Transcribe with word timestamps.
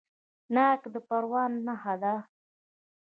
ناک 0.55 0.81
د 0.93 0.95
پروان 1.07 1.51
نښه 1.65 1.95
ده. 2.01 2.15